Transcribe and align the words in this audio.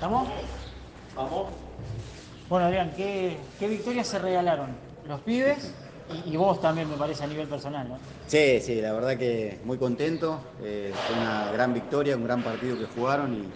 ¿Estamos? 0.00 0.28
Vamos. 1.14 1.48
Bueno, 2.48 2.64
Adrián, 2.64 2.90
¿qué, 2.96 3.36
qué 3.58 3.68
victorias 3.68 4.06
se 4.06 4.18
regalaron? 4.18 4.68
Los 5.06 5.20
pibes 5.20 5.74
y, 6.26 6.32
y 6.32 6.36
vos 6.38 6.58
también, 6.58 6.88
me 6.88 6.96
parece, 6.96 7.22
a 7.24 7.26
nivel 7.26 7.46
personal, 7.46 7.86
¿no? 7.86 7.98
Sí, 8.26 8.60
sí, 8.62 8.80
la 8.80 8.94
verdad 8.94 9.18
que 9.18 9.58
muy 9.62 9.76
contento. 9.76 10.40
eh, 10.62 10.90
fue 10.94 11.16
una 11.16 11.52
gran 11.52 11.74
victoria, 11.74 12.16
un 12.16 12.24
gran 12.24 12.42
partido 12.42 12.78
que 12.78 12.86
jugaron 12.86 13.52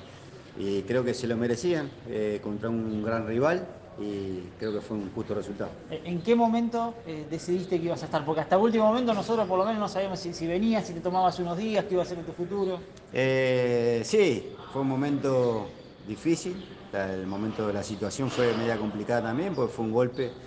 y, 0.59 0.63
y 0.63 0.83
creo 0.83 1.03
que 1.03 1.15
se 1.15 1.27
lo 1.27 1.39
merecían 1.39 1.89
eh, 2.11 2.39
contra 2.43 2.69
un 2.69 3.03
gran 3.03 3.27
rival 3.27 3.67
y 3.99 4.41
creo 4.59 4.75
que 4.75 4.83
fue 4.83 4.99
un 4.99 5.11
justo 5.15 5.33
resultado. 5.33 5.71
¿En 5.91 6.21
qué 6.21 6.35
momento 6.35 6.93
eh, 7.07 7.25
decidiste 7.31 7.79
que 7.79 7.87
ibas 7.87 8.03
a 8.03 8.05
estar? 8.05 8.23
Porque 8.23 8.43
hasta 8.43 8.57
el 8.57 8.61
último 8.61 8.85
momento 8.85 9.15
nosotros 9.15 9.49
por 9.49 9.59
lo 9.59 9.65
menos 9.65 9.81
no 9.81 9.89
sabíamos 9.89 10.19
si, 10.21 10.35
si 10.35 10.47
venías, 10.47 10.87
si 10.87 10.93
te 10.93 11.01
tomabas 11.01 11.39
unos 11.39 11.57
días, 11.57 11.87
qué 11.87 11.95
iba 11.95 12.03
a 12.03 12.07
ser 12.07 12.19
en 12.19 12.27
tu 12.27 12.33
futuro. 12.33 12.81
Eh, 13.15 14.03
sí, 14.05 14.53
fue 14.75 14.83
un 14.83 14.89
momento 14.89 15.69
difícil. 16.05 16.69
El 16.93 17.27
momento 17.27 17.67
de 17.67 17.73
la 17.73 17.83
situación 17.83 18.31
fue 18.31 18.55
media 18.55 18.79
complicada 18.79 19.23
también, 19.23 19.55
porque 19.55 19.73
fue 19.75 19.85
un 19.85 19.93
golpe 19.93 20.39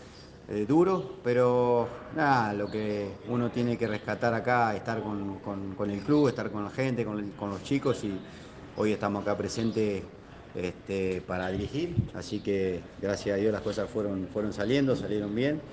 eh, 0.48 0.66
duro, 0.66 1.20
pero 1.24 2.08
nada, 2.12 2.54
lo 2.54 2.70
que 2.70 3.22
uno 3.26 3.52
tiene 3.52 3.78
que 3.78 3.88
rescatar 3.88 4.34
acá, 4.34 4.76
estar 4.76 5.02
con, 5.04 5.40
con- 5.42 5.90
el 5.92 6.04
club, 6.04 6.30
estar 6.30 6.52
con 6.52 6.64
la 6.64 6.70
gente, 6.72 7.04
con, 7.06 7.32
con 7.34 7.50
los 7.50 7.64
chicos 7.64 8.04
y 8.04 8.24
hoy 8.76 8.94
estamos 8.94 9.22
acá 9.24 9.36
presentes 9.38 10.06
este, 10.54 11.22
para 11.22 11.50
dirigir, 11.50 12.10
así 12.14 12.42
que 12.42 12.94
gracias 12.98 13.36
a 13.36 13.38
Dios 13.40 13.52
las 13.52 13.62
cosas 13.62 13.90
fueron, 13.90 14.30
fueron 14.30 14.54
saliendo, 14.54 14.96
salieron 14.96 15.36
bien 15.36 15.64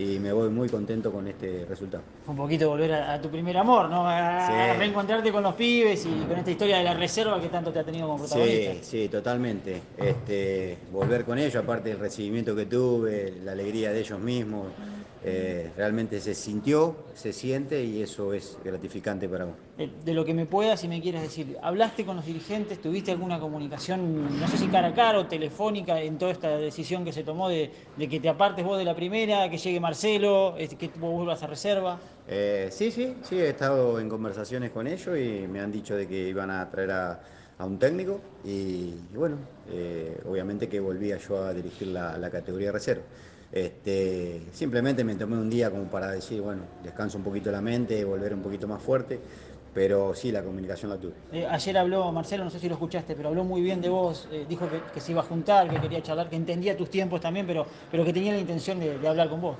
y 0.00 0.18
me 0.18 0.32
voy 0.32 0.48
muy 0.48 0.68
contento 0.68 1.12
con 1.12 1.26
este 1.28 1.66
resultado. 1.68 2.02
Fue 2.24 2.32
un 2.32 2.38
poquito 2.38 2.68
volver 2.68 2.92
a, 2.92 3.14
a 3.14 3.20
tu 3.20 3.28
primer 3.28 3.56
amor, 3.56 3.88
¿no? 3.88 4.08
A, 4.08 4.46
Sí. 4.46 4.52
a 4.52 4.74
reencontrarte 4.74 5.30
con 5.30 5.42
los 5.42 5.54
pibes 5.54 6.06
y 6.06 6.08
con 6.26 6.38
esta 6.38 6.50
historia 6.50 6.78
de 6.78 6.84
la 6.84 6.94
reserva 6.94 7.40
que 7.40 7.48
tanto 7.48 7.70
te 7.70 7.78
ha 7.80 7.84
tenido 7.84 8.06
como 8.06 8.18
protagonista. 8.20 8.72
Sí, 8.74 8.78
sí, 8.82 9.08
totalmente. 9.08 9.82
Este, 9.96 10.78
volver 10.92 11.24
con 11.24 11.38
ellos, 11.38 11.56
aparte 11.56 11.90
del 11.90 11.98
recibimiento 11.98 12.56
que 12.56 12.66
tuve, 12.66 13.32
la 13.44 13.52
alegría 13.52 13.92
de 13.92 14.00
ellos 14.00 14.18
mismos, 14.18 14.66
eh, 15.22 15.70
realmente 15.76 16.18
se 16.18 16.34
sintió, 16.34 16.96
se 17.14 17.32
siente 17.34 17.84
y 17.84 18.00
eso 18.02 18.32
es 18.32 18.56
gratificante 18.64 19.28
para 19.28 19.44
uno. 19.44 19.54
De, 19.76 19.90
de 20.04 20.14
lo 20.14 20.24
que 20.24 20.32
me 20.32 20.46
puedas 20.46 20.82
y 20.84 20.88
me 20.88 21.00
quieras 21.00 21.22
decir, 21.22 21.56
¿hablaste 21.62 22.04
con 22.06 22.16
los 22.16 22.24
dirigentes? 22.24 22.80
¿Tuviste 22.80 23.12
alguna 23.12 23.38
comunicación, 23.38 24.38
no 24.38 24.46
sé 24.46 24.56
si 24.56 24.66
cara 24.68 24.88
a 24.88 24.94
cara 24.94 25.18
o 25.18 25.26
telefónica, 25.26 26.00
en 26.00 26.16
toda 26.18 26.32
esta 26.32 26.56
decisión 26.56 27.04
que 27.04 27.12
se 27.12 27.22
tomó 27.22 27.48
de, 27.50 27.70
de 27.96 28.08
que 28.08 28.18
te 28.20 28.28
apartes 28.30 28.64
vos 28.64 28.78
de 28.78 28.84
la 28.84 28.94
primera, 28.94 29.48
que 29.50 29.58
llegue 29.58 29.78
Marcelo, 29.90 30.54
este, 30.56 30.76
que 30.76 30.88
vuelvas 31.00 31.42
a 31.42 31.48
reserva? 31.48 31.98
Eh, 32.28 32.68
sí, 32.70 32.92
sí, 32.92 33.16
sí, 33.22 33.40
he 33.40 33.48
estado 33.48 33.98
en 33.98 34.08
conversaciones 34.08 34.70
con 34.70 34.86
ellos 34.86 35.18
y 35.18 35.48
me 35.48 35.58
han 35.58 35.72
dicho 35.72 35.96
de 35.96 36.06
que 36.06 36.28
iban 36.28 36.48
a 36.48 36.70
traer 36.70 36.92
a, 36.92 37.20
un 37.58 37.76
técnico 37.76 38.20
y, 38.44 38.94
bueno, 39.12 39.36
eh, 39.68 40.16
obviamente 40.26 40.68
que 40.68 40.78
volvía 40.78 41.16
yo 41.18 41.42
a 41.42 41.52
dirigir 41.52 41.88
la, 41.88 42.16
la 42.18 42.30
categoría 42.30 42.70
reserva. 42.70 43.02
Este, 43.50 44.42
simplemente 44.52 45.02
me 45.02 45.16
tomé 45.16 45.36
un 45.36 45.50
día 45.50 45.70
como 45.72 45.90
para 45.90 46.12
decir, 46.12 46.40
bueno, 46.40 46.62
descanso 46.84 47.18
un 47.18 47.24
poquito 47.24 47.50
la 47.50 47.60
mente, 47.60 48.04
volver 48.04 48.32
un 48.32 48.42
poquito 48.42 48.68
más 48.68 48.80
fuerte, 48.80 49.18
pero 49.74 50.14
sí, 50.14 50.32
la 50.32 50.42
comunicación 50.42 50.90
la 50.90 50.98
tuve. 50.98 51.12
Eh, 51.32 51.46
ayer 51.46 51.78
habló 51.78 52.10
Marcelo, 52.12 52.44
no 52.44 52.50
sé 52.50 52.58
si 52.58 52.68
lo 52.68 52.74
escuchaste, 52.74 53.14
pero 53.14 53.28
habló 53.28 53.44
muy 53.44 53.62
bien 53.62 53.80
de 53.80 53.88
vos, 53.88 54.28
eh, 54.32 54.44
dijo 54.48 54.68
que, 54.68 54.80
que 54.92 55.00
se 55.00 55.12
iba 55.12 55.20
a 55.20 55.24
juntar, 55.24 55.68
que 55.68 55.80
quería 55.80 56.02
charlar, 56.02 56.28
que 56.28 56.36
entendía 56.36 56.76
tus 56.76 56.90
tiempos 56.90 57.20
también, 57.20 57.46
pero, 57.46 57.66
pero 57.90 58.04
que 58.04 58.12
tenía 58.12 58.32
la 58.32 58.38
intención 58.38 58.80
de, 58.80 58.98
de 58.98 59.08
hablar 59.08 59.28
con 59.28 59.40
vos. 59.40 59.56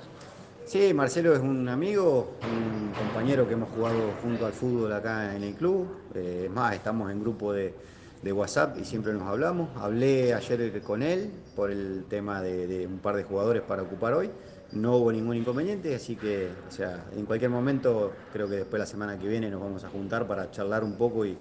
Sí, 0.65 0.93
Marcelo 0.93 1.33
es 1.33 1.39
un 1.39 1.67
amigo, 1.67 2.29
un 2.43 2.93
compañero 2.93 3.47
que 3.47 3.53
hemos 3.55 3.69
jugado 3.69 3.97
junto 4.21 4.45
al 4.45 4.53
fútbol 4.53 4.93
acá 4.93 5.35
en 5.35 5.43
el 5.43 5.53
club. 5.55 5.87
Eh, 6.15 6.43
es 6.45 6.51
más, 6.51 6.75
estamos 6.75 7.11
en 7.11 7.19
grupo 7.19 7.51
de, 7.51 7.73
de 8.21 8.31
WhatsApp 8.31 8.77
y 8.79 8.85
siempre 8.85 9.13
nos 9.13 9.23
hablamos. 9.23 9.69
Hablé 9.77 10.33
ayer 10.33 10.81
con 10.81 11.01
él 11.01 11.31
por 11.55 11.71
el 11.71 12.05
tema 12.09 12.41
de, 12.41 12.67
de 12.67 12.87
un 12.87 12.99
par 12.99 13.15
de 13.15 13.23
jugadores 13.23 13.63
para 13.63 13.83
ocupar 13.83 14.13
hoy. 14.13 14.29
No 14.71 14.97
hubo 14.97 15.11
ningún 15.11 15.35
inconveniente, 15.35 15.93
así 15.93 16.15
que, 16.15 16.47
o 16.67 16.71
sea, 16.71 17.05
en 17.15 17.25
cualquier 17.25 17.51
momento, 17.51 18.13
creo 18.31 18.47
que 18.47 18.55
después 18.55 18.79
la 18.79 18.85
semana 18.85 19.19
que 19.19 19.27
viene 19.27 19.49
nos 19.49 19.59
vamos 19.59 19.83
a 19.83 19.89
juntar 19.89 20.27
para 20.27 20.49
charlar 20.49 20.83
un 20.83 20.95
poco 20.95 21.25
y 21.25 21.37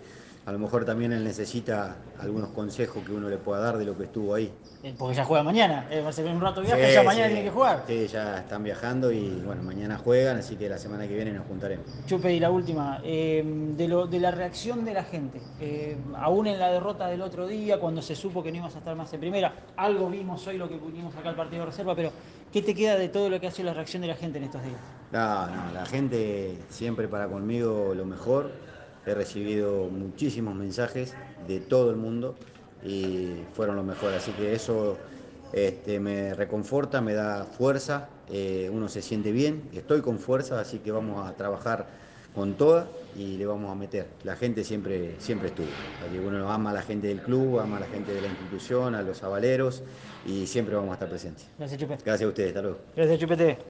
a 0.47 0.53
lo 0.53 0.59
mejor 0.59 0.85
también 0.85 1.13
él 1.13 1.23
necesita 1.23 1.97
algunos 2.19 2.49
consejos 2.51 3.05
que 3.05 3.13
uno 3.13 3.29
le 3.29 3.37
pueda 3.37 3.61
dar 3.61 3.77
de 3.77 3.85
lo 3.85 3.97
que 3.97 4.05
estuvo 4.05 4.35
ahí. 4.35 4.51
Eh, 4.83 4.95
porque 4.99 5.15
ya 5.15 5.25
juega 5.25 5.43
mañana, 5.45 5.87
eh, 5.91 6.01
Marcelo 6.03 6.31
en 6.31 6.37
un 6.37 6.41
rato 6.43 6.63
viaja, 6.63 6.87
Sí, 6.87 6.95
ya 6.95 7.03
mañana 7.03 7.27
sí. 7.27 7.33
tiene 7.35 7.45
que 7.49 7.55
jugar. 7.55 7.85
Sí, 7.87 8.07
ya 8.09 8.39
están 8.39 8.63
viajando 8.65 9.13
y 9.13 9.29
bueno, 9.45 9.63
mañana 9.63 9.99
juegan, 9.99 10.39
así 10.39 10.57
que 10.57 10.69
la 10.69 10.79
semana 10.79 11.07
que 11.07 11.15
viene 11.15 11.33
nos 11.33 11.47
juntaremos. 11.47 11.87
Chupe, 12.07 12.33
y 12.33 12.41
la 12.41 12.51
última, 12.51 13.01
eh, 13.05 13.45
de, 13.77 13.87
lo, 13.89 14.07
de 14.07 14.19
la 14.19 14.31
reacción 14.31 14.85
de 14.85 14.95
la 14.95 15.05
gente, 15.05 15.41
eh, 15.61 15.97
aún 16.17 16.47
en 16.47 16.59
la 16.59 16.71
derrota 16.71 17.07
del 17.09 17.21
otro 17.21 17.47
día, 17.47 17.79
cuando 17.79 18.01
se 18.01 18.17
supo 18.17 18.43
que 18.43 18.51
no 18.51 18.59
ibas 18.59 18.75
a 18.75 18.79
estar 18.79 18.97
más 18.97 19.13
en 19.13 19.21
primera, 19.21 19.53
algo 19.77 20.09
vimos 20.09 20.47
hoy 20.47 20.57
lo 20.57 20.69
que 20.69 20.77
pudimos 20.77 21.15
acá 21.17 21.29
al 21.29 21.37
partido 21.37 21.61
de 21.61 21.67
reserva, 21.67 21.95
pero 21.95 22.11
¿qué 22.51 22.63
te 22.63 22.75
queda 22.75 22.97
de 22.97 23.11
todo 23.11 23.29
lo 23.29 23.39
que 23.39 23.47
ha 23.49 23.51
sido 23.51 23.67
la 23.67 23.75
reacción 23.75 24.01
de 24.01 24.09
la 24.09 24.17
gente 24.17 24.39
en 24.39 24.45
estos 24.45 24.63
días? 24.63 24.81
No, 25.13 25.47
no, 25.47 25.73
la 25.75 25.85
gente 25.85 26.57
siempre 26.71 27.07
para 27.09 27.29
conmigo 27.29 27.93
lo 27.95 28.07
mejor. 28.07 28.51
He 29.05 29.15
recibido 29.15 29.89
muchísimos 29.91 30.55
mensajes 30.55 31.19
de 31.37 31.61
todo 31.61 31.91
el 31.91 31.97
mundo 31.97 32.39
y 32.83 33.47
fueron 33.53 33.77
lo 33.77 33.83
mejor. 33.85 34.15
Así 34.15 34.35
que 34.35 34.55
eso 34.55 35.03
este, 35.53 36.01
me 36.01 36.35
reconforta, 36.35 37.01
me 37.01 37.15
da 37.15 37.47
fuerza, 37.47 38.11
eh, 38.27 38.69
uno 38.73 38.89
se 38.89 39.03
siente 39.03 39.33
bien, 39.33 39.69
estoy 39.73 40.01
con 40.03 40.19
fuerza, 40.19 40.61
así 40.61 40.81
que 40.81 40.93
vamos 40.93 41.27
a 41.29 41.37
trabajar 41.37 41.89
con 42.33 42.57
toda 42.57 42.93
y 43.13 43.37
le 43.37 43.47
vamos 43.47 43.71
a 43.71 43.75
meter. 43.75 44.19
La 44.23 44.37
gente 44.37 44.65
siempre, 44.65 45.19
siempre 45.21 45.49
estuvo. 45.49 45.81
Así 45.99 46.13
que 46.15 46.21
uno 46.21 46.51
ama 46.51 46.71
a 46.71 46.75
la 46.75 46.83
gente 46.83 47.09
del 47.09 47.23
club, 47.23 47.59
ama 47.59 47.79
a 47.79 47.81
la 47.81 47.89
gente 47.89 48.13
de 48.13 48.21
la 48.21 48.29
institución, 48.29 48.95
a 48.95 49.03
los 49.03 49.23
avaleros 49.23 49.83
y 50.23 50.47
siempre 50.47 50.77
vamos 50.77 50.91
a 50.91 50.95
estar 50.95 51.09
presentes. 51.09 51.49
Gracias, 51.59 51.81
Chupe. 51.81 51.97
Gracias 52.05 52.23
a 52.23 52.29
ustedes, 52.29 52.49
hasta 52.51 52.63
luego. 52.63 52.79
Gracias, 52.95 53.19
Chupete. 53.19 53.59